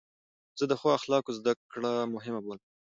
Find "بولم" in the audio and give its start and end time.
2.43-2.61